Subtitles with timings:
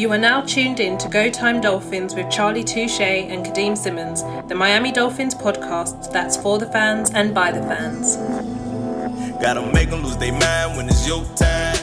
[0.00, 4.22] You are now tuned in to Go Time Dolphins with Charlie Touche and Kadeem Simmons,
[4.48, 8.16] the Miami Dolphins podcast that's for the fans and by the fans.
[9.42, 11.76] Gotta make them lose their mind when it's your time.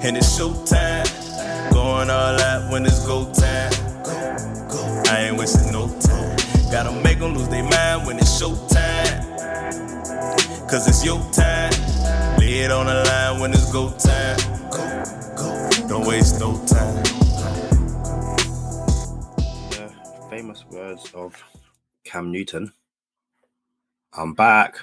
[0.00, 1.04] And it's show time.
[1.70, 3.70] Going all out when it's go time.
[4.02, 4.12] Go,
[4.66, 5.02] go.
[5.10, 6.38] I ain't wasting no time.
[6.72, 9.22] Gotta make them lose their mind when it's show time.
[10.66, 11.74] Cause it's your time.
[12.38, 14.54] Lay it on the line when it's go time.
[15.94, 17.04] Don't waste no time.
[19.70, 21.40] The famous words of
[22.04, 22.72] Cam Newton.
[24.12, 24.74] I'm back.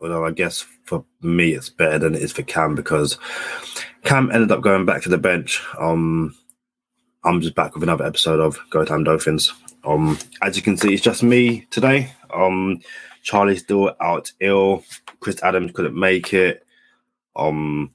[0.00, 3.16] Although I guess for me it's better than it is for Cam because
[4.02, 5.62] Cam ended up going back to the bench.
[5.78, 6.34] Um,
[7.22, 9.52] I'm just back with another episode of Go Time Dolphins.
[9.84, 12.12] Um, as you can see, it's just me today.
[12.34, 12.80] Um,
[13.22, 14.82] Charlie's still out ill.
[15.20, 16.66] Chris Adams couldn't make it.
[17.36, 17.92] Um,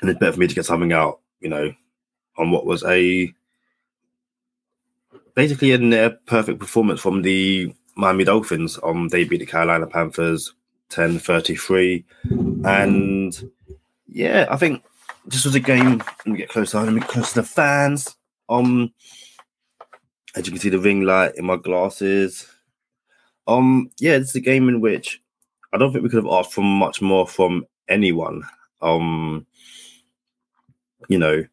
[0.00, 1.72] and it's better for me to get something out, you know,
[2.36, 3.32] on what was a
[5.34, 8.78] basically a near perfect performance from the Miami Dolphins.
[8.82, 10.52] Um, they beat the Carolina Panthers
[10.90, 12.04] 10 33.
[12.64, 13.50] And
[14.06, 14.82] yeah, I think
[15.26, 15.98] this was a game.
[15.98, 16.80] Let me get closer.
[16.80, 18.16] Let me get close to the fans.
[18.48, 18.92] Um,
[20.34, 22.46] as you can see, the ring light in my glasses.
[23.46, 25.20] Um, yeah, this is a game in which
[25.72, 28.42] I don't think we could have asked for much more from anyone.
[28.82, 29.46] Um,
[31.08, 31.44] you know,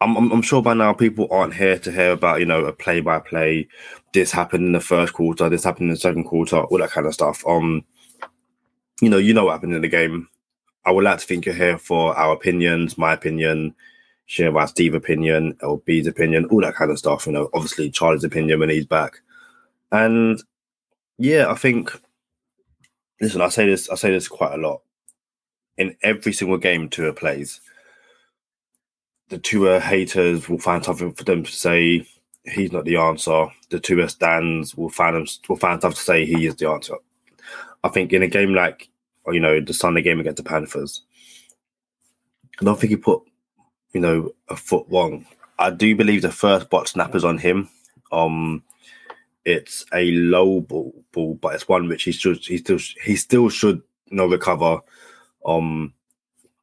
[0.00, 2.72] I'm, I'm, I'm sure by now people aren't here to hear about you know a
[2.72, 3.68] play by play.
[4.12, 5.48] This happened in the first quarter.
[5.48, 6.58] This happened in the second quarter.
[6.58, 7.44] All that kind of stuff.
[7.46, 7.84] Um,
[9.00, 10.28] you know, you know what happened in the game.
[10.84, 13.74] I would like to think you're here for our opinions, my opinion,
[14.26, 17.26] share about Steve's opinion, LB's opinion, all that kind of stuff.
[17.26, 19.20] You know, obviously Charlie's opinion when he's back.
[19.90, 20.42] And
[21.18, 21.92] yeah, I think
[23.20, 24.82] listen, I say this, I say this quite a lot.
[25.76, 27.60] In every single game Tua plays,
[29.28, 32.06] the Tua haters will find something for them to say.
[32.44, 33.46] He's not the answer.
[33.70, 36.26] The Tua stands will find them will find stuff to say.
[36.26, 36.96] He is the answer.
[37.82, 38.88] I think in a game like
[39.28, 41.02] you know the Sunday game against the Panthers,
[42.60, 43.22] I don't think he put
[43.92, 45.26] you know a foot wrong.
[45.58, 47.68] I do believe the first bot snap is on him.
[48.12, 48.62] Um,
[49.44, 53.48] it's a low ball, ball, but it's one which he should he still he still
[53.48, 54.80] should you know recover,
[55.46, 55.92] um,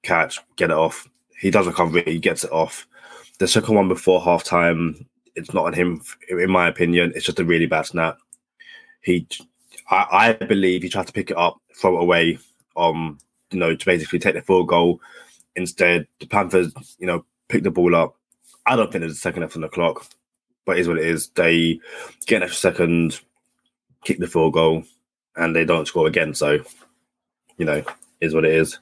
[0.04, 1.08] catch, get it off.
[1.42, 2.88] He does recover it, he gets it off.
[3.40, 7.12] The second one before halftime, it's not on him, in my opinion.
[7.16, 8.20] It's just a really bad snap.
[9.02, 9.28] He,
[9.90, 12.38] I, I believe he tried to pick it up, throw it away,
[12.78, 13.18] um,
[13.52, 15.02] you know, to basically take the full goal.
[15.56, 18.16] Instead, the Panthers, you know, pick the ball up.
[18.66, 20.06] I don't think there's a second left on the clock
[20.66, 21.30] but it is what it is.
[21.30, 21.80] They
[22.26, 23.20] get an extra second,
[24.04, 24.84] kick the field goal,
[25.36, 26.34] and they don't score again.
[26.34, 26.60] So,
[27.58, 27.84] you know,
[28.20, 28.80] is what it is.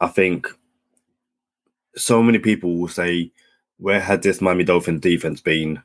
[0.00, 0.48] I think
[1.96, 3.30] so many people will say,
[3.78, 5.82] where had this Miami Dolphins defense been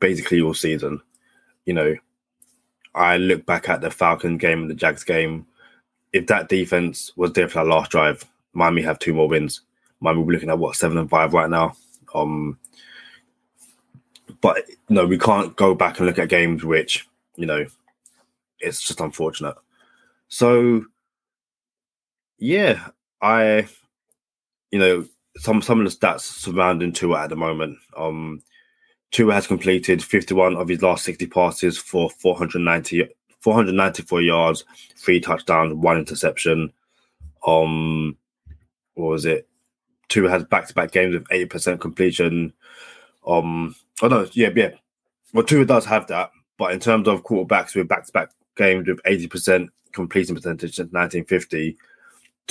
[0.00, 1.00] basically all season?
[1.66, 1.96] You know,
[2.94, 5.46] I look back at the Falcon game and the Jags game.
[6.12, 9.60] If that defense was there for that last drive, Miami have two more wins.
[10.00, 11.76] Miami we're looking at what seven and five right now.
[12.14, 12.58] Um,
[14.40, 17.06] but no, we can't go back and look at games which
[17.36, 17.66] you know
[18.58, 19.54] it's just unfortunate.
[20.28, 20.84] So
[22.38, 22.88] yeah,
[23.20, 23.68] I
[24.70, 25.04] you know
[25.36, 27.78] some some of the stats surrounding Tua at the moment.
[27.96, 28.42] Um,
[29.10, 33.08] Tua has completed 51 of his last 60 passes for 490
[33.40, 34.64] 494 yards,
[34.96, 36.72] three touchdowns, one interception.
[37.46, 38.16] Um,
[38.94, 39.48] what was it?
[40.08, 42.52] Tua has back-to-back games with 80% completion.
[43.26, 44.70] Um, Oh no, yeah, yeah.
[45.32, 49.26] Well, Tua does have that, but in terms of quarterbacks with back-to-back games with eighty
[49.26, 51.76] percent completion percentage since nineteen fifty,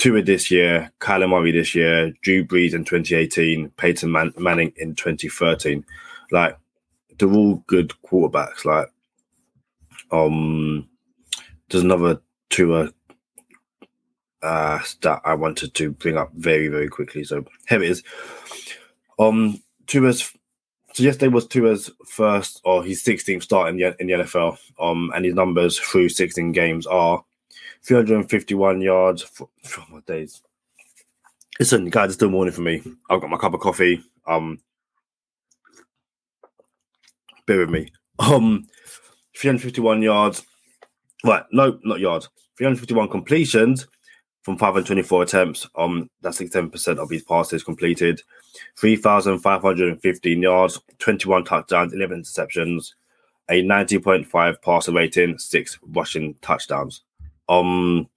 [0.00, 4.72] Tua this year, Kyler Murray this year, Drew Brees in twenty eighteen, Peyton Man- Manning
[4.78, 5.84] in twenty thirteen,
[6.30, 6.56] like
[7.18, 8.64] they're all good quarterbacks.
[8.64, 8.88] Like,
[10.10, 10.88] um,
[11.68, 12.90] there's another Tua
[14.42, 17.22] uh stat I wanted to bring up very very quickly.
[17.22, 18.02] So here it is.
[19.18, 20.32] Um, Tua's
[20.94, 24.58] so yesterday was Tua's first or his 16th start in the, in the NFL.
[24.80, 27.22] Um, and his numbers through 16 games are
[27.84, 29.22] 351 yards.
[29.22, 30.42] For, for my days.
[31.58, 32.82] Listen, guys, it's still morning for me.
[33.10, 34.02] I've got my cup of coffee.
[34.26, 34.60] Um,
[37.46, 37.92] bear with me.
[38.18, 38.66] Um,
[39.36, 40.44] 351 yards.
[41.24, 42.28] Right, no, not yards.
[42.56, 43.86] 351 completions
[44.42, 45.68] from 524 attempts.
[45.76, 48.22] Um, that's 67% of his passes completed.
[48.78, 52.94] 3,515 yards, 21 touchdowns, 11 interceptions,
[53.50, 57.02] a 90.5 passer rating, six rushing touchdowns.
[57.50, 58.08] Um,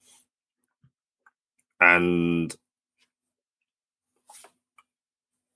[1.82, 2.56] and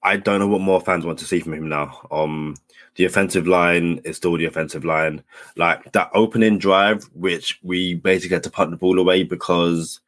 [0.03, 2.07] I don't know what more fans want to see from him now.
[2.11, 2.55] Um,
[2.95, 5.23] the offensive line is still the offensive line.
[5.55, 9.99] Like that opening drive, which we basically had to punt the ball away because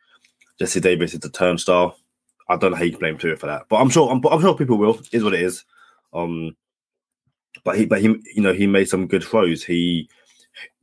[0.58, 1.98] Jesse Davis is a turnstile.
[2.50, 4.42] I don't know how you can blame Tua for that, but I'm sure I'm, I'm
[4.42, 5.00] sure people will.
[5.12, 5.64] Is what it is.
[6.14, 6.56] Um,
[7.64, 9.64] but he, but he, you know, he made some good throws.
[9.64, 10.10] He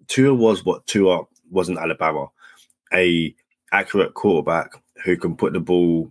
[0.06, 2.29] Tua was what Tua was in Alabama,
[2.93, 3.35] a
[3.73, 4.73] accurate quarterback
[5.05, 6.11] who can put the ball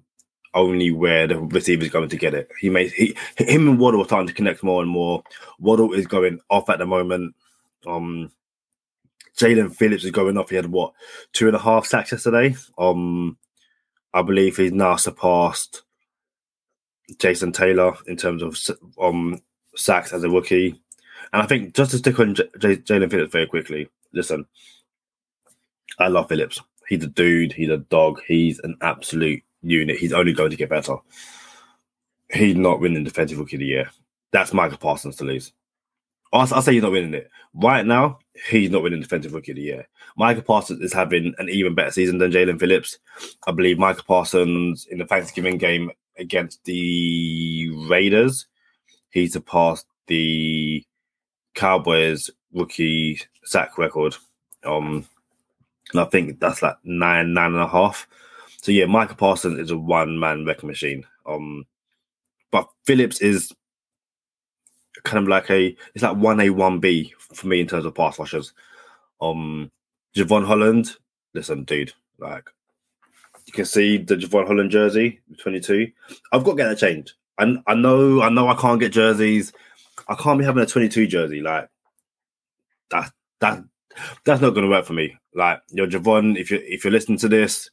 [0.54, 2.50] only where the receiver is going to get it.
[2.60, 5.24] He made he him and Waddle are starting to connect more and more.
[5.60, 7.36] Waddle is going off at the moment.
[7.86, 8.32] Um,
[9.38, 10.50] Jaelan Phillips is going off.
[10.50, 10.94] He had what
[11.34, 12.56] two and a half sacks yesterday.
[12.78, 13.38] Um,
[14.14, 15.84] I believe he's now surpassed
[17.20, 18.58] Jason Taylor in terms of
[19.00, 19.42] um
[19.76, 20.82] sacks as a rookie.
[21.34, 23.90] And I think just to stick on J- J- Jaelan Phillips very quickly.
[24.14, 24.46] Listen,
[26.00, 26.62] I love Phillips.
[26.88, 27.54] He's a dude.
[27.54, 28.22] He's a dog.
[28.28, 29.98] He's an absolute unit.
[29.98, 30.96] He's only going to get better.
[32.32, 33.90] He's not winning Defensive Rookie of the Year.
[34.32, 35.54] That's Michael Parsons to lose.
[36.34, 37.30] I'll, I'll say he's not winning it.
[37.54, 38.20] Right now,
[38.50, 39.88] he's not winning Defensive Rookie of the Year.
[40.18, 43.00] Michael Parsons is having an even better season than Jaelan Phillips.
[43.48, 48.48] I believe Michael Parsons in the Thanksgiving game against the Raiders,
[49.12, 50.86] he surpassed the
[51.54, 54.16] Cowboys rookie sack record.
[54.66, 55.08] Um,
[55.92, 58.08] and I think that's like nine, nine and a half.
[58.62, 61.06] So yeah, Michael Parsons is a one man wrecking machine.
[61.26, 61.66] Um,
[62.52, 63.54] but Phillips is
[65.04, 67.96] kind of like a it's like one A one B for me in terms of
[67.96, 68.54] pass rushers.
[69.22, 69.72] Um,
[70.16, 70.96] Jevon Holland,
[71.34, 72.50] listen, dude, like
[73.46, 75.92] you can see the Jevon Holland jersey, twenty two.
[76.32, 77.14] I've got to get that changed.
[77.38, 79.54] I I know I know I can't get jerseys.
[80.08, 81.70] I can't be having a twenty two jersey like
[82.90, 83.12] that.
[83.42, 83.64] That
[84.24, 85.18] that's not going to work for me.
[85.36, 87.70] Like, yo, Jevon, if you if you're listening to this,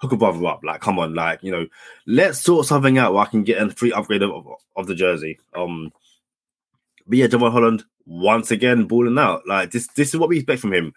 [0.00, 0.60] hook a brother up.
[0.64, 1.66] Like, come on, like, you know,
[2.06, 4.46] let's sort something out where I can get a free upgrade of,
[4.76, 5.38] of the jersey.
[5.54, 5.92] Um,
[7.06, 9.42] but yeah, Jevon Holland once again balling out.
[9.46, 10.92] Like this, this is what we expect from him.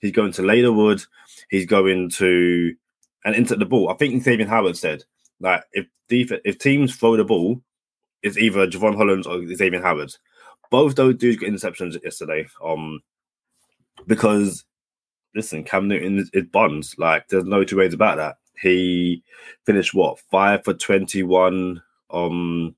[0.00, 1.02] He's going to lay the wood.
[1.50, 2.74] He's going to
[3.24, 3.90] and into the ball.
[3.90, 5.04] I think Xavier Howard said
[5.40, 7.60] like if def- if teams throw the ball,
[8.22, 10.14] it's either Jevon Holland or Xavier Howard.
[10.70, 12.46] Both those dudes got interceptions yesterday.
[12.62, 13.00] Um,
[14.06, 14.64] because
[15.34, 16.94] listen, Cam Newton is, is Bonds.
[16.98, 18.36] Like, there's no two ways about that.
[18.60, 19.22] He
[19.66, 21.82] finished what five for twenty one.
[22.10, 22.74] Um,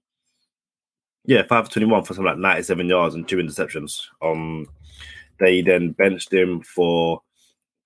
[1.25, 4.03] yeah, five for twenty one for something like ninety seven yards and two interceptions.
[4.21, 4.67] Um,
[5.39, 7.23] they then benched him for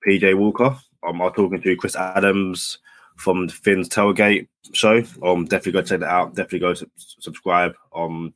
[0.07, 0.77] PJ Walker.
[1.07, 2.79] Um, I'm talking to Chris Adams
[3.17, 5.03] from Finn's Tailgate show.
[5.23, 6.35] Um, definitely go check that out.
[6.35, 7.75] Definitely go su- subscribe.
[7.95, 8.35] Um,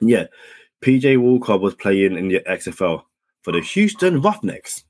[0.00, 0.26] yeah,
[0.82, 3.02] PJ Walker was playing in the XFL
[3.42, 4.84] for the Houston Roughnecks.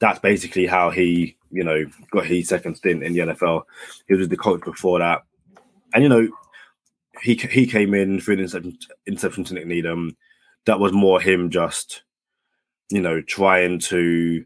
[0.00, 3.62] That's basically how he, you know, got his second stint in the NFL.
[4.06, 5.24] He was the coach before that,
[5.94, 6.28] and you know,
[7.22, 10.16] he he came in through an interception, to Nik Needham.
[10.66, 12.02] That was more him just,
[12.90, 14.44] you know, trying to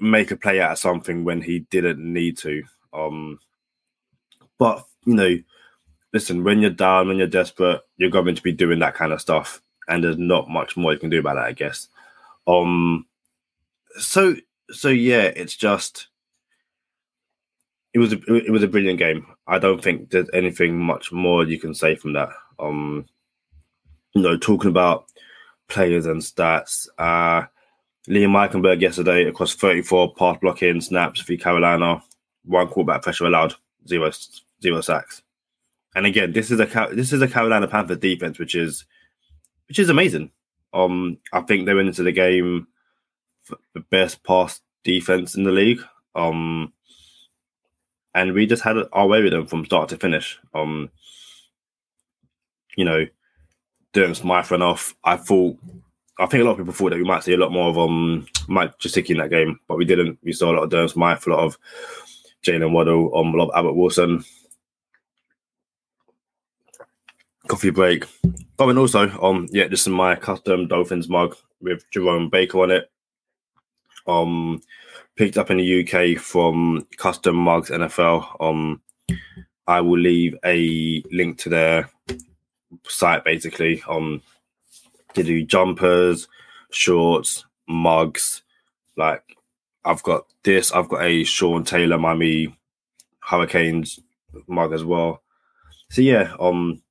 [0.00, 2.62] make a play out of something when he didn't need to.
[2.92, 3.38] Um,
[4.58, 5.36] but you know,
[6.12, 9.20] listen, when you're down, when you're desperate, you're going to be doing that kind of
[9.20, 11.88] stuff, and there's not much more you can do about that, I guess.
[12.46, 13.06] Um,
[13.98, 14.36] so
[14.70, 16.08] so yeah, it's just
[17.92, 19.26] it was a, it was a brilliant game.
[19.46, 22.28] I don't think there's anything much more you can say from that.
[22.58, 23.06] Um,
[24.14, 25.06] you know, talking about
[25.68, 26.88] players and stats.
[26.98, 27.46] Uh,
[28.08, 32.02] Liam Eichenberg yesterday across 34 pass blocking snaps for Carolina,
[32.44, 33.54] one quarterback pressure allowed,
[33.86, 34.10] zero
[34.62, 35.22] zero sacks.
[35.94, 38.84] And again, this is a this is a Carolina Panthers defense, which is
[39.68, 40.30] which is amazing.
[40.72, 42.68] Um, I think they went into the game
[43.74, 45.80] the best pass defense in the league.
[46.14, 46.72] Um,
[48.14, 50.38] and we just had our way with them from start to finish.
[50.54, 50.90] Um,
[52.76, 53.06] you know,
[53.92, 54.94] Durham Smythe ran off.
[55.04, 55.58] I thought,
[56.18, 57.78] I think a lot of people thought that we might see a lot more of
[57.78, 60.18] um Mike Gesicki in that game, but we didn't.
[60.22, 61.58] We saw a lot of Durham Smythe, a lot of
[62.44, 64.24] Jaylen Waddle, um, a lot of Albert Wilson.
[67.48, 68.04] Coffee break.
[68.58, 72.70] Oh, and also, um, yeah, this is my custom Dolphins mug with Jerome Baker on
[72.70, 72.90] it.
[74.10, 74.62] Um,
[75.16, 78.36] picked up in the UK from Custom Mugs NFL.
[78.40, 78.80] Um,
[79.66, 81.90] I will leave a link to their
[82.88, 83.82] site basically.
[83.88, 84.22] Um,
[85.14, 86.28] to do jumpers,
[86.70, 88.42] shorts, mugs.
[88.96, 89.36] Like
[89.84, 90.72] I've got this.
[90.72, 92.56] I've got a Sean Taylor Miami
[93.20, 94.00] Hurricanes
[94.46, 95.22] mug as well.
[95.90, 96.82] So yeah, um,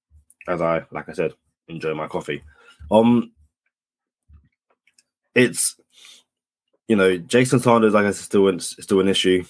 [0.47, 1.33] as I like I said,
[1.67, 2.43] enjoy my coffee.
[2.91, 3.31] Um,
[5.35, 5.79] it's
[6.89, 9.45] you know Jason Sanders, I said, still still an issue,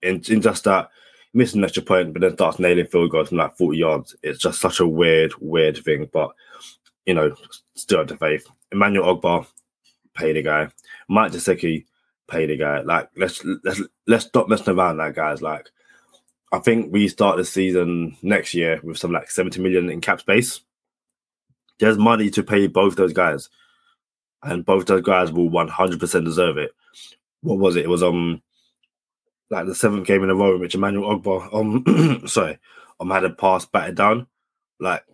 [0.00, 0.88] in, in just that
[1.34, 4.16] missing an extra point, but then starts nailing field goals from like 40 yards.
[4.22, 6.08] It's just such a weird, weird thing.
[6.12, 6.30] But,
[7.04, 7.34] you know,
[7.74, 8.46] still have the faith.
[8.70, 9.46] Emmanuel Ogbah,
[10.14, 10.68] pay the guy.
[11.08, 11.86] Mike Gesicki,
[12.28, 12.80] pay the guy.
[12.80, 15.42] Like, let's let's let's stop messing around that guys.
[15.42, 15.70] Like,
[16.52, 20.20] I think we start the season next year with some like 70 million in cap
[20.20, 20.60] space.
[21.80, 23.48] There's money to pay both those guys.
[24.44, 26.72] And both those guys will 100% deserve it.
[27.40, 27.84] What was it?
[27.84, 28.42] It was um
[29.50, 32.58] like the seventh game in a row in which Emmanuel Ogbah um sorry
[33.00, 34.26] um had a pass batted down.
[34.80, 35.04] Like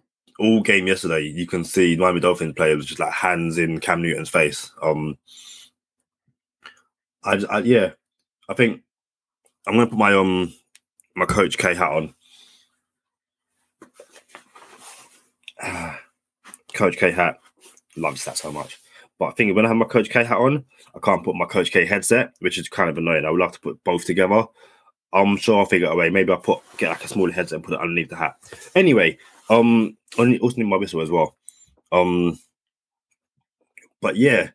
[0.41, 4.31] all game yesterday, you can see Miami Dolphins players just like hands in Cam Newton's
[4.31, 4.73] face.
[4.83, 5.19] Um,
[7.23, 7.91] I, I yeah,
[8.49, 8.81] I think
[9.67, 10.55] I'm gonna put my um
[11.15, 12.15] my coach K hat on.
[16.73, 17.39] coach K hat
[17.97, 18.80] loves that so much.
[19.21, 20.65] But I think when I have my Coach K hat on,
[20.97, 23.27] I can't put my Coach K headset, which is kind of annoying.
[23.27, 24.47] I would love to put both together.
[25.13, 26.09] I'm sure I'll figure it a way.
[26.09, 28.37] Maybe I'll put get like a smaller headset and put it underneath the hat.
[28.75, 29.19] Anyway,
[29.51, 31.37] um, also need my whistle as well.
[31.93, 32.39] Um,
[34.01, 34.51] but yeah,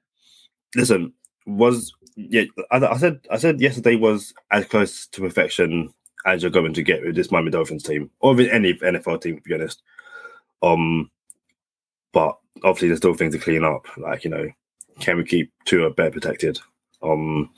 [0.76, 1.14] listen,
[1.46, 5.94] was yeah, I, I said I said yesterday was as close to perfection
[6.26, 9.36] as you're going to get with this Miami Dolphins team or with any NFL team,
[9.36, 9.84] to be honest.
[10.64, 11.12] Um,
[12.14, 13.86] but obviously there's still things to clean up.
[13.98, 14.50] Like you know,
[15.00, 16.60] can we keep Tua better protected?
[17.02, 17.50] Um,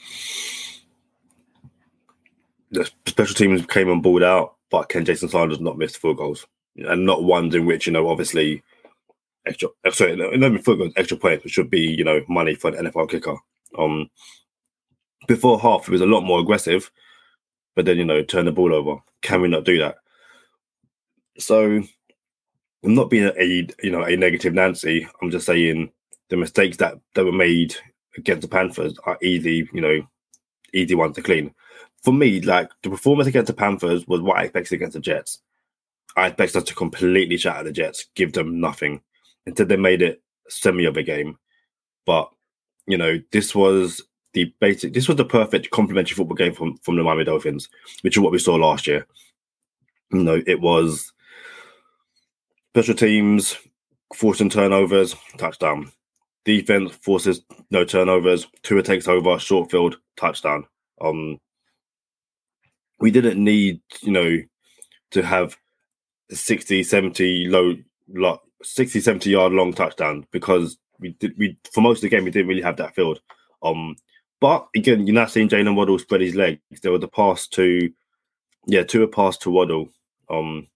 [2.72, 6.46] the special teams came on board out, but can Jason Sanders not miss field goals
[6.76, 8.62] and not ones in which you know obviously
[9.46, 12.70] extra uh, sorry not field goals extra points which should be you know money for
[12.76, 13.36] an NFL kicker.
[13.78, 14.10] Um,
[15.28, 16.92] before half it was a lot more aggressive,
[17.76, 18.98] but then you know turn the ball over.
[19.22, 19.96] Can we not do that?
[21.40, 21.84] So
[22.84, 25.08] I'm not being a you know a negative Nancy.
[25.22, 25.92] I'm just saying
[26.30, 27.76] the mistakes that that were made
[28.18, 30.02] against the Panthers are easy, you know,
[30.74, 31.54] easy ones to clean.
[32.04, 35.40] For me, like the performance against the Panthers was what I expected against the Jets.
[36.16, 39.02] I expected us to completely shatter the Jets, give them nothing.
[39.46, 41.38] Instead, they made it semi of a game.
[42.06, 42.30] But
[42.88, 44.02] you know, this was
[44.34, 44.94] the basic.
[44.94, 47.70] This was the perfect complementary football game from from the Miami Dolphins,
[48.02, 49.06] which is what we saw last year.
[50.12, 51.12] You know, it was
[52.78, 53.58] Special teams
[54.14, 55.92] forcing turnovers, touchdown.
[56.46, 57.42] Defense forces
[57.72, 58.46] no turnovers.
[58.62, 60.64] Tua takes over, short field, touchdown.
[61.02, 61.40] Um,
[63.00, 64.38] we didn't need, you know,
[65.10, 65.58] to have
[66.30, 67.74] 60, 70 low,
[68.10, 72.26] lot, 60, 70 yard long touchdown because we did, we, for most of the game,
[72.26, 73.20] we didn't really have that field.
[73.64, 73.96] Um,
[74.40, 76.62] but again, you're not seeing Jaylen Waddle spread his legs.
[76.84, 77.92] There was a pass to,
[78.68, 79.90] yeah, to a pass to Waddle.
[80.30, 80.68] Um,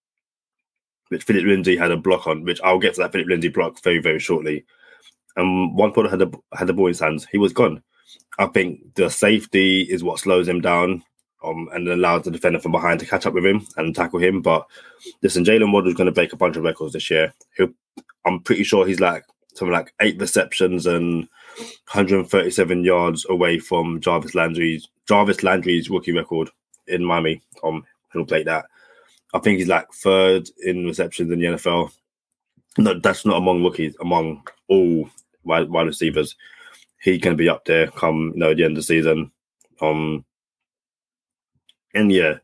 [1.11, 3.83] which Philip Lindsay had a block on, which I'll get to that Philip Lindsay block
[3.83, 4.63] very, very shortly.
[5.35, 7.83] And one player had the had the ball in his hands, he was gone.
[8.39, 11.03] I think the safety is what slows him down
[11.43, 14.41] um, and allows the defender from behind to catch up with him and tackle him.
[14.41, 14.65] But
[15.21, 17.33] listen, Jaylen Waddle's going to break a bunch of records this year.
[17.57, 17.73] He'll,
[18.25, 21.27] I'm pretty sure he's like something like eight receptions and
[21.91, 26.49] 137 yards away from Jarvis Landry's Jarvis Landry's rookie record
[26.87, 27.41] in Miami.
[27.65, 28.65] Um, he'll play that.
[29.33, 31.91] I think he's like third in receptions in the NFL.
[32.77, 35.09] No, that's not among rookies, among all
[35.43, 36.35] wide, wide receivers.
[37.01, 39.31] He can be up there come you know the end of the season.
[39.81, 40.23] Um,
[41.93, 42.35] and yeah,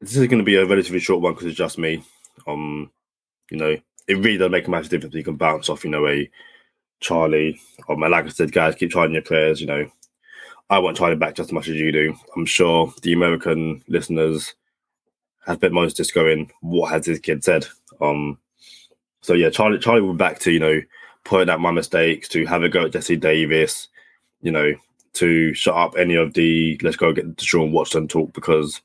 [0.00, 2.02] this is going to be a relatively short one because it's just me.
[2.46, 2.90] Um,
[3.50, 3.76] you know,
[4.06, 5.14] it really does make a massive difference.
[5.14, 6.30] You can bounce off, you know, a
[7.00, 7.58] Charlie.
[7.88, 9.60] Um, and like I said, guys, keep trying your prayers.
[9.60, 9.90] You know,
[10.70, 12.14] I want Charlie back just as much as you do.
[12.36, 14.54] I'm sure the American listeners
[15.46, 17.66] has been most just going, what has this kid said?
[18.00, 18.38] Um,
[19.20, 20.80] so yeah, Charlie Charlie be back to you know
[21.24, 23.88] pointing out my mistakes, to have a go at Jesse Davis,
[24.42, 24.74] you know,
[25.14, 28.80] to shut up any of the let's go get Deshaun Watson talk because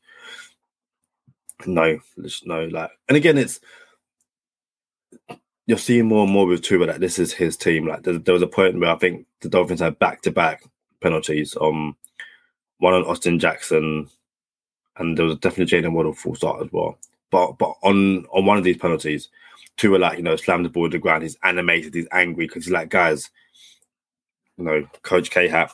[1.66, 3.60] no, there's no like, and again, it's
[5.66, 7.88] you're seeing more and more with Tua that this is his team.
[7.88, 10.63] Like there, there was a point where I think the Dolphins had back to back
[11.01, 11.56] penalties.
[11.60, 11.96] Um,
[12.80, 14.10] one on Austin Jackson
[15.00, 16.98] and there was definitely Jaylen Waddle false start as well.
[17.32, 19.29] But but on on one of these penalties,
[19.77, 21.24] two were like you know slammed the ball to the ground.
[21.24, 21.94] He's animated.
[21.94, 23.29] He's angry because he's like, guys,
[24.58, 25.74] you know, Coach K hat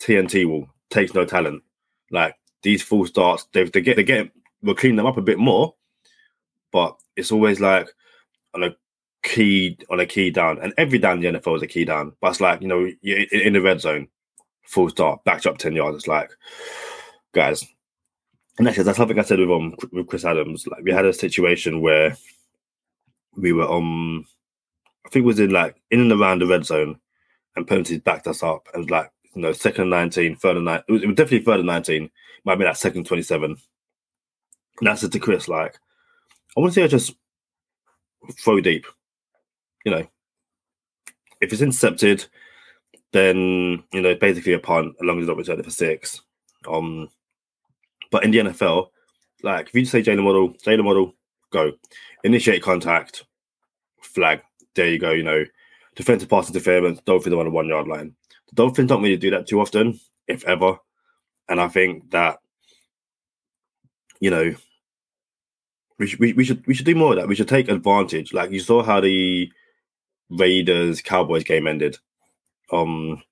[0.00, 1.62] TNT will takes no talent.
[2.10, 4.30] Like these false starts, they they get they get
[4.62, 5.74] we'll clean them up a bit more,
[6.72, 7.88] but it's always like
[8.54, 8.76] on a
[9.22, 12.12] key on a key down, and every down in the NFL is a key down.
[12.20, 14.08] But it's like you know in the red zone,
[14.62, 15.96] false start, backed up ten yards.
[15.96, 16.30] It's like,
[17.32, 17.64] guys,
[18.58, 20.66] and actually, that's something I said with um with Chris Adams.
[20.66, 22.16] Like we had a situation where
[23.36, 24.26] we were um
[25.04, 26.98] I think it was in like in and around the red zone,
[27.54, 30.82] and penalties backed us up, and like you know second and 19, third and nine.
[30.88, 32.10] It was, it was definitely third and nineteen.
[32.44, 33.56] Might be like second twenty seven,
[34.80, 35.76] And I said to Chris, like,
[36.56, 37.14] I want to see her just
[38.40, 38.86] throw deep.
[39.84, 40.06] You know,
[41.40, 42.24] if it's intercepted,
[43.12, 46.22] then you know basically a punt as long as it's not returned for six.
[46.66, 47.10] Um,
[48.16, 48.88] but in the NFL,
[49.42, 51.12] like if you just say Jaylen Waddle, Jaylen Waddle,
[51.50, 51.72] go
[52.24, 53.26] initiate contact,
[54.00, 54.40] flag.
[54.74, 55.10] There you go.
[55.10, 55.44] You know,
[55.96, 56.98] defensive pass interference.
[57.02, 58.14] Dolphins are on the one yard line.
[58.48, 60.78] The Dolphins don't really do that too often, if ever.
[61.50, 62.38] And I think that
[64.18, 64.54] you know
[65.98, 67.28] we should, we, we should we should do more of that.
[67.28, 68.32] We should take advantage.
[68.32, 69.52] Like you saw how the
[70.30, 71.98] Raiders Cowboys game ended.
[72.72, 73.22] Um,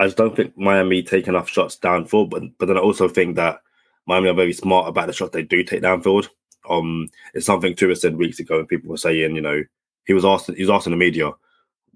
[0.00, 3.36] I just don't think Miami take enough shots downfield, but but then I also think
[3.36, 3.60] that
[4.06, 6.28] Miami are very smart about the shots they do take downfield.
[6.68, 9.62] Um, it's something Tua said weeks ago, and people were saying, you know,
[10.06, 11.32] he was asked he was asking the media,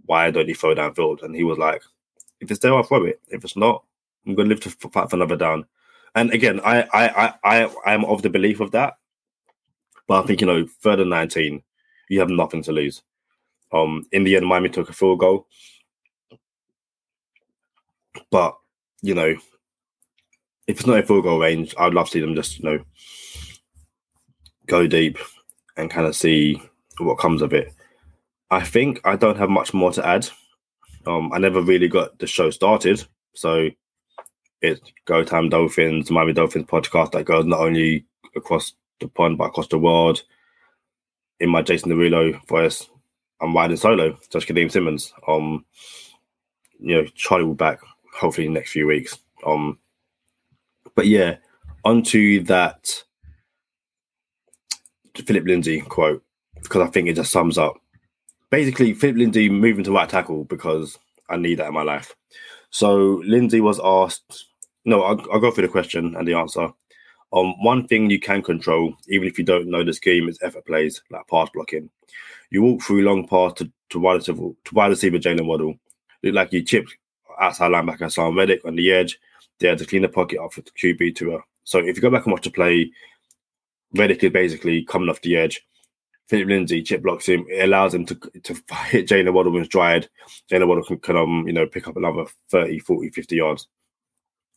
[0.05, 1.23] why don't you throw downfield?
[1.23, 1.83] And he was like,
[2.41, 3.21] if it's there, I'll throw it.
[3.29, 3.83] If it's not,
[4.27, 5.65] I'm going to live to fight for another down.
[6.15, 7.35] And again, I I I
[7.65, 8.99] I I'm of the belief of that,
[10.07, 11.63] but I think you know, and nineteen,
[12.11, 13.03] you have nothing to lose.
[13.73, 15.49] Um, in the end, Miami took a field goal,
[18.31, 18.57] but
[19.03, 19.35] you know,
[20.67, 22.85] if it's not a field goal range, I'd love to see them just you know
[24.67, 25.19] go deep
[25.77, 26.61] and kind of see
[26.99, 27.73] what comes of it.
[28.51, 30.29] I think I don't have much more to add.
[31.07, 33.05] Um, I never really got the show started,
[33.35, 33.69] so
[34.63, 39.45] it's Go Time Dolphins, Miami Dolphins podcast that goes not only across the pond but
[39.45, 40.23] across the world.
[41.41, 42.89] In my Jason Derulo voice,
[43.41, 45.13] I'm riding solo, just Kadeem Simmons.
[45.29, 45.65] Um,
[46.79, 47.81] you know, Charlie will back
[48.15, 49.19] hopefully in the next few weeks.
[49.45, 49.79] Um,
[50.95, 51.37] but yeah,
[51.85, 53.03] onto that
[55.15, 56.23] Philip Lindsay quote
[56.63, 57.75] because I think it just sums up.
[58.51, 62.15] Basically, Philip Lindsay moving to right tackle because I need that in my life.
[62.71, 64.47] So Lindsay was asked.
[64.85, 66.69] No, I'll, I'll go through the question and the answer.
[67.33, 70.67] Um, one thing you can control, even if you don't know the scheme, is effort
[70.67, 71.91] plays like pass blocking.
[72.51, 75.75] You walk through long pass to to wide receiver, to wide receiver Jaylen Waddle.
[76.23, 76.97] Look like you chipped
[77.41, 79.19] outside linebacker Sam Reddick on the edge.
[79.61, 81.41] There to clean the pocket off with the QB Tua.
[81.63, 82.91] So if you go back and watch the play,
[83.95, 85.65] Reddick is basically coming off the edge.
[86.29, 87.47] Philip Lindsay chip blocks him.
[87.49, 88.55] It allows him to to
[88.87, 90.09] hit Jaylen Waddle it's dried.
[90.51, 93.69] Jaylen Waddle can, can um, you know pick up another 30, 40, 50 yards.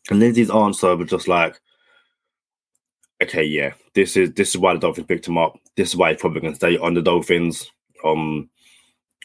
[0.10, 1.60] And Lindsay's answer was just like,
[3.22, 5.60] okay, yeah, this is this is why the Dolphins picked him up.
[5.76, 7.70] This is why he's probably going to stay on the Dolphins.
[8.04, 8.50] Um,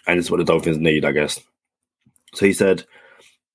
[0.07, 1.39] and it's what the Dolphins need, I guess.
[2.35, 2.85] So he said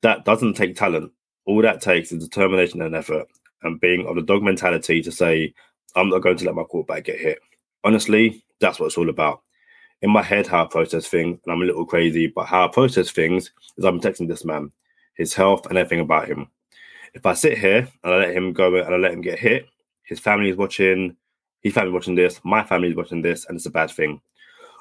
[0.08, 1.12] that doesn't take talent.
[1.46, 3.28] All that takes is determination and effort,
[3.63, 5.54] and being of the dog mentality to say,
[5.98, 7.39] I'm not going to let my quarterback get hit.
[7.84, 9.41] Honestly, that's what it's all about.
[10.02, 12.67] In my head, how I process things, and I'm a little crazy, but how I
[12.70, 14.72] process things is I'm protecting this man,
[15.15, 16.48] his health, and everything about him.
[17.13, 19.67] If I sit here and I let him go and I let him get hit,
[20.04, 21.17] his family is watching,
[21.62, 24.22] his family watching this, my family is watching this, and it's a bad thing.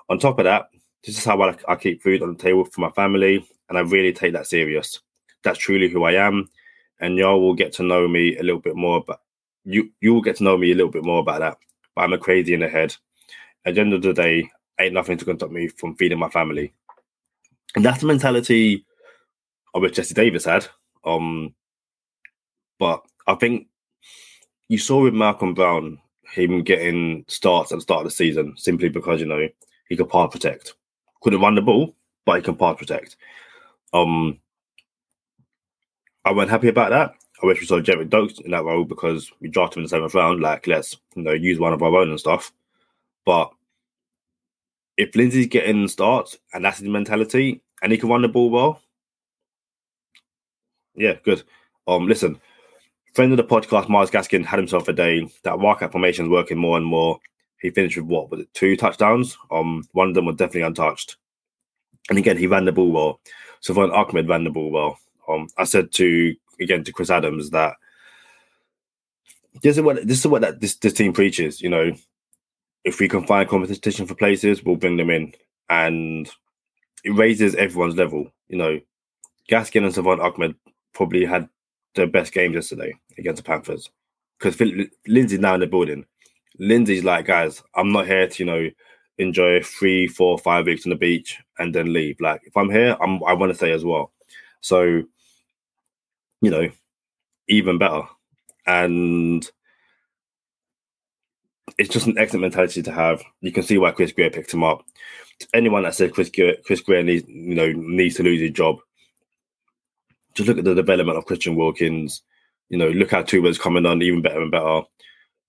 [0.09, 0.69] On top of that,
[1.03, 3.81] this is how I, I keep food on the table for my family, and I
[3.81, 5.01] really take that serious.
[5.47, 6.51] That's truly who I am,
[7.01, 9.03] and y'all will get to know me a little bit more.
[9.07, 9.21] But
[9.65, 11.59] you you will get to know me a little bit more about that.
[11.95, 12.95] But I'm a crazy in the head.
[13.65, 16.73] At the end of the day, ain't nothing to stop me from feeding my family.
[17.75, 18.85] And that's the mentality
[19.75, 20.67] of which Jesse Davis had.
[21.05, 21.55] Um,
[22.79, 23.69] but I think
[24.69, 25.99] you saw with Malcolm Brown
[26.33, 29.49] him getting starts at the start of the season simply because you know
[29.89, 30.75] he could pass protect.
[31.23, 33.17] Couldn't run the ball, but he can pass protect.
[33.93, 34.41] Um,
[36.27, 37.15] I wasn't happy about that.
[37.41, 39.89] I wish we saw Gerrid Doaks in that role because we drafted him in the
[39.91, 40.41] seventh round.
[40.41, 42.53] Like, let's you know use one of our own and stuff.
[43.25, 43.53] But
[44.97, 48.81] if Lindsay's getting starts and that's his mentality, and he can run the ball well,
[50.97, 51.45] yeah, good.
[51.87, 52.41] Um, listen,
[53.15, 55.31] friend of the podcast, Myles Gaskin, had himself a day.
[55.45, 57.21] That wildcat formation is working more and more.
[57.61, 59.39] He finished with what was it, two touchdowns?
[59.53, 61.19] Um, one of them was definitely untouched.
[62.09, 63.21] And again, he ran the ball well.
[63.61, 64.99] Salvon Ahmed ran the ball well.
[65.29, 67.75] Um, I said to again to Chris Adams that
[69.62, 71.61] this is what this is what that this, this team preaches.
[71.61, 71.93] You know,
[72.85, 75.33] if we can find competition for places, we'll bring them in,
[75.69, 76.31] and
[77.05, 78.31] it raises everyone's level.
[78.49, 78.81] You know,
[79.51, 80.55] Gaskin and Salvon Ahmed
[80.93, 81.49] probably had
[81.95, 83.91] their best games yesterday against the Panthers
[84.39, 84.61] because
[85.07, 86.05] Lindsay's now in the building.
[86.59, 88.71] Lindsay's like, guys, I'm not here to you know
[89.19, 92.21] enjoy three, four, five weeks on the beach and then leave.
[92.21, 94.12] Like, if I'm here, I'm I want to stay as well.
[94.61, 95.03] So
[96.40, 96.68] you know,
[97.49, 98.03] even better.
[98.66, 99.49] And
[101.79, 103.22] it's just an excellent mentality to have.
[103.40, 104.85] You can see why Chris Grier picked him up.
[105.53, 108.79] anyone that said Chris Grier, Chris Grier needs, you know, needs to lose his job,
[110.35, 112.22] just look at the development of Christian Wilkins.
[112.68, 114.83] You know, look how Tua's coming on even better and better.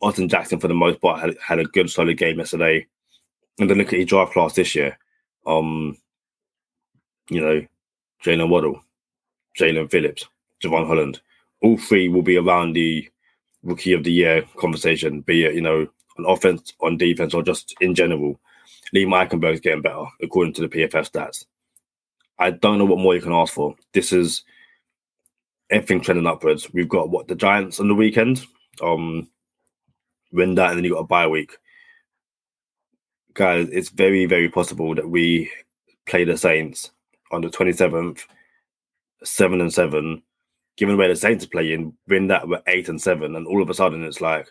[0.01, 2.85] Austin Jackson, for the most part, had, had a good, solid game yesterday.
[3.59, 4.97] And then look at his draft class this year.
[5.45, 5.97] Um,
[7.29, 7.65] you know,
[8.23, 8.81] Jaylen Waddle,
[9.59, 10.27] Jaelan Phillips,
[10.63, 11.21] Jevon Holland.
[11.61, 13.07] All three will be around the
[13.63, 17.75] rookie of the year conversation, be it, you know, on offense, on defense, or just
[17.81, 18.39] in general.
[18.95, 21.45] Liam Eichenberg's getting better, according to the PFF stats.
[22.39, 23.75] I don't know what more you can ask for.
[23.93, 24.43] This is
[25.69, 26.71] everything trending upwards.
[26.73, 28.45] We've got what the Giants on the weekend.
[28.81, 29.29] Um,
[30.31, 31.57] win that, and then you got a bye week.
[33.33, 35.51] Guys, it's very, very possible that we
[36.05, 36.91] play the Saints
[37.31, 38.25] on the twenty seventh,
[39.23, 40.23] seven and seven.
[40.77, 43.69] Given away the Saints are playing, win that with eight and seven, and all of
[43.69, 44.47] a sudden it's like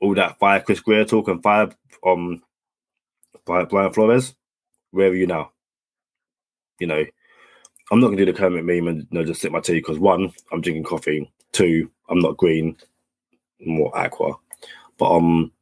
[0.00, 1.68] all that fire Chris Grier talk and fire
[2.06, 2.42] um
[3.44, 4.34] Brian Flores.
[4.92, 5.50] Where are you now?
[6.78, 7.04] You know,
[7.90, 9.98] I'm not gonna do the Kermit meme and you know, just sip my tea because
[9.98, 11.30] one, I'm drinking coffee.
[11.52, 12.76] Two, I'm not green,
[13.60, 14.34] more aqua.
[14.98, 15.52] But um,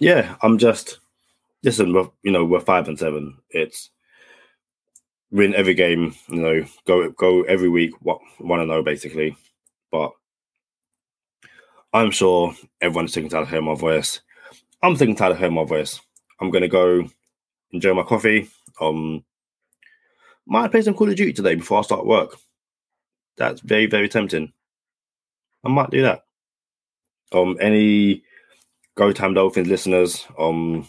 [0.00, 0.98] yeah, I'm just
[1.62, 1.92] listen.
[1.92, 3.36] We're, you know, we're five and seven.
[3.50, 3.90] It's
[5.34, 6.14] win every game.
[6.28, 7.92] You know, go go every week.
[8.00, 9.36] What want to know basically,
[9.90, 10.12] but
[11.92, 14.20] I'm sure everyone's thinking tired of hearing my voice.
[14.82, 16.00] I'm thinking tired of hearing my voice.
[16.40, 17.06] I'm gonna go
[17.72, 18.48] enjoy my coffee.
[18.80, 19.24] Um,
[20.46, 22.36] might play some Call of Duty today before I start work.
[23.36, 24.52] That's very very tempting.
[25.64, 26.22] I might do that.
[27.32, 28.22] Um, any
[28.96, 30.88] Go Time Dolphins listeners, um,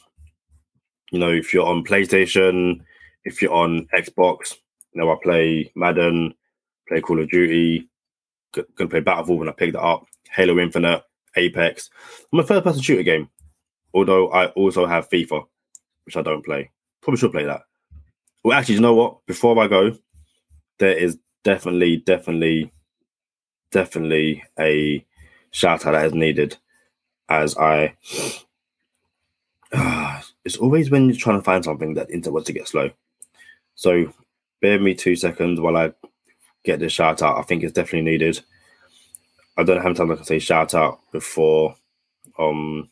[1.12, 2.82] you know, if you're on PlayStation,
[3.26, 4.56] if you're on Xbox,
[4.94, 6.34] you know, I play Madden,
[6.88, 7.90] play Call of Duty,
[8.54, 11.04] gonna play Battlefield when I picked it up, Halo Infinite,
[11.36, 11.90] Apex.
[12.32, 13.30] I'm a third person shooter game,
[13.94, 15.46] although I also have FIFA,
[16.06, 16.72] which I don't play.
[17.02, 17.64] Probably should play that.
[18.44, 19.26] Well, actually, you know what?
[19.26, 19.98] Before I go,
[20.78, 22.72] there is definitely, definitely,
[23.72, 25.06] definitely a
[25.52, 26.58] shout out that is needed
[27.28, 27.96] as I.
[29.72, 32.92] Uh, it's always when you're trying to find something that internet wants to get slow.
[33.76, 34.14] So
[34.62, 35.94] bear me two seconds while I
[36.64, 37.38] get this shout out.
[37.38, 38.40] I think it's definitely needed.
[39.58, 41.76] I don't know how many times I can say shout out before
[42.38, 42.90] um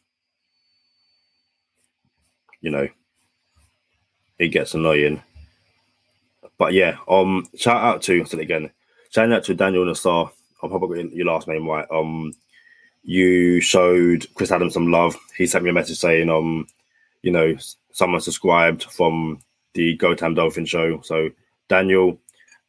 [2.62, 2.88] you know
[4.40, 5.22] it gets annoying.
[6.58, 8.70] But yeah, um shout out to again,
[9.10, 10.32] shout out to Daniel Nassar.
[10.62, 11.88] I'll probably get your last name right.
[11.92, 12.34] Um
[13.04, 15.16] you showed Chris Adams some love.
[15.38, 16.68] He sent me a message saying, um,
[17.22, 17.56] you know,
[17.92, 19.40] someone subscribed from
[19.74, 21.02] the Go Time Dolphin show.
[21.02, 21.30] So,
[21.70, 22.20] Daniel,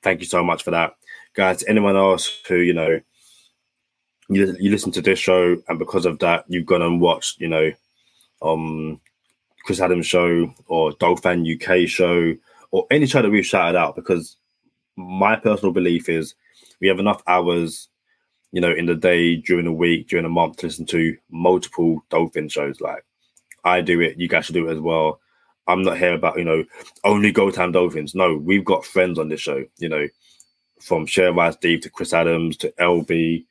[0.02, 0.94] thank you so much for that.
[1.34, 3.00] Guys, anyone else who, you know,
[4.28, 7.48] you, you listen to this show and because of that, you've gone and watched, you
[7.48, 7.72] know,
[8.42, 9.00] um,
[9.64, 12.34] Chris Adams show or Dolphin UK show
[12.70, 14.36] or any show that we've shouted out because
[14.96, 16.34] my personal belief is
[16.80, 17.88] we have enough hours
[18.54, 22.04] you know, in the day, during the week, during the month, to listen to multiple
[22.08, 22.80] dolphin shows.
[22.80, 23.04] Like
[23.64, 25.18] I do it, you guys should do it as well.
[25.66, 26.64] I'm not here about, you know,
[27.04, 28.14] only Go Time Dolphins.
[28.14, 30.06] No, we've got friends on this show, you know,
[30.80, 33.44] from Share Steve to Chris Adams to LB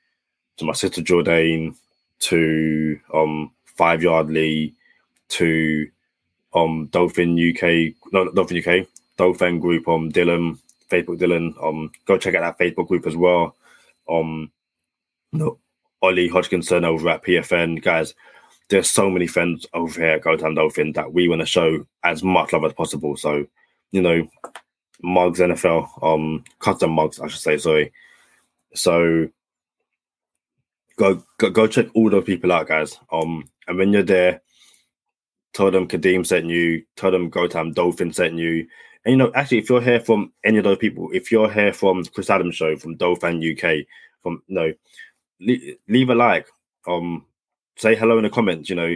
[0.57, 1.75] to my sister Jordan
[2.19, 4.73] to um Five Yard Lee
[5.29, 5.89] to
[6.53, 11.55] um Dolphin UK, no Dolphin UK, Dolphin group, um Dylan, Facebook Dylan.
[11.63, 13.55] Um go check out that Facebook group as well.
[14.07, 14.51] Um
[15.31, 15.57] no,
[16.03, 17.81] Ollie Hodgkinson over at PFN.
[17.81, 18.13] Guys,
[18.69, 22.53] there's so many friends over here at Dolphin that we want to show as much
[22.53, 23.15] love as possible.
[23.17, 23.45] So,
[23.91, 24.27] you know,
[25.01, 27.93] mugs NFL, um, custom mugs, I should say, sorry.
[28.73, 29.29] So
[30.97, 32.97] go, go go check all those people out, guys.
[33.11, 34.41] Um, and when you're there,
[35.53, 38.67] tell them Kadeem sent you, tell them Go Dolphin sent you.
[39.05, 41.73] And you know, actually, if you're here from any of those people, if you're here
[41.73, 43.85] from Chris Adams show, from Dolphin UK,
[44.21, 44.73] from you know,
[45.39, 46.47] leave a like.
[46.87, 47.25] Um,
[47.77, 48.69] say hello in the comments.
[48.69, 48.95] You know,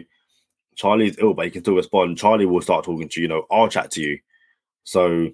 [0.75, 2.17] Charlie's ill, but he can still respond.
[2.17, 3.23] Charlie will start talking to you.
[3.23, 4.19] You know, I'll chat to you.
[4.83, 5.29] So,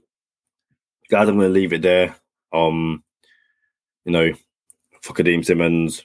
[1.09, 2.15] guys, I'm going to leave it there.
[2.51, 3.03] Um,
[4.05, 4.31] you know,
[5.01, 6.03] for Kadeem Simmons,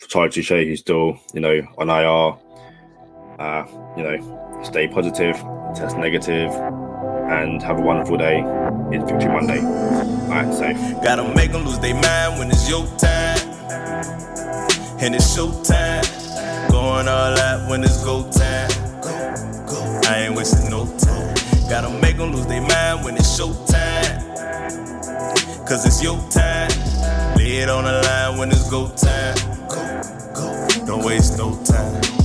[0.00, 2.38] for Charlie Touche, who's still, you know, on IR.
[3.38, 5.34] Uh, you know, stay positive,
[5.74, 6.52] test negative,
[7.30, 8.44] and have a wonderful day.
[8.92, 9.60] It's Victory Monday.
[9.60, 10.76] All right, safe.
[11.02, 13.50] Gotta make them lose their mind when it's your time
[15.00, 16.09] and it's showtime.
[16.90, 18.68] Going all out when it's go time.
[20.08, 21.36] I ain't wasting no time.
[21.68, 24.18] Gotta make them lose their mind when it's showtime.
[25.68, 26.68] Cause it's your time.
[27.36, 29.36] Lay it on the line when it's go time.
[30.84, 32.19] Don't waste no time.